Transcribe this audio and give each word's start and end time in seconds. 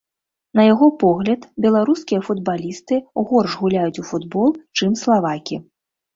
На 0.59 0.63
яго 0.73 0.87
погляд, 1.03 1.45
беларускія 1.65 2.21
футбалісты 2.29 2.99
горш 3.33 3.51
гуляюць 3.61 4.01
у 4.07 4.09
футбол, 4.09 4.49
чым 4.81 4.99
славакі. 5.05 5.63